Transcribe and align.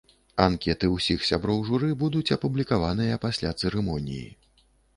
Анкеты 0.45 0.87
ўсіх 0.93 1.19
сяброў 1.29 1.59
журы 1.67 1.91
будуць 2.03 2.33
апублікаваныя 2.37 3.21
пасля 3.29 3.55
цырымоніі. 3.61 4.27